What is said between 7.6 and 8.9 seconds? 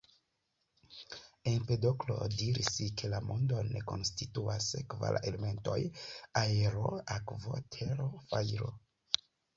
tero, fajro.